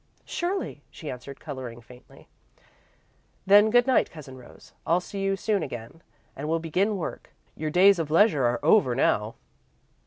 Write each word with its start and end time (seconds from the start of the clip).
"Surely," 0.25 0.81
she 0.89 1.11
answered, 1.11 1.39
colouring 1.39 1.79
faintly. 1.79 2.27
"Then 3.45 3.69
good 3.69 3.85
night, 3.85 4.09
Cousin 4.09 4.35
Rose. 4.35 4.73
I'll 4.83 4.99
see 4.99 5.21
you 5.21 5.35
soon 5.35 5.61
again, 5.61 6.01
and 6.35 6.49
we'll 6.49 6.57
begin 6.57 6.97
work. 6.97 7.33
Your 7.55 7.69
days 7.69 7.99
of 7.99 8.09
leisure 8.09 8.45
are 8.45 8.59
over 8.63 8.95
now." 8.95 9.35